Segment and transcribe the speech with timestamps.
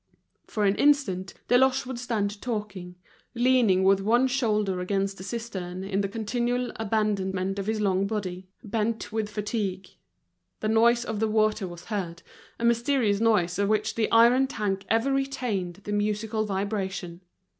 [0.47, 2.95] For an instant, Deloche would stand talking,
[3.35, 8.49] leaning with one shoulder against the cistern in the continual abandonment of his long body,
[8.63, 9.87] bent with fatigue.
[10.59, 12.23] The noise of the water was heard,
[12.57, 17.21] a mysterious noise of which the iron tank ever retained the musical vibration.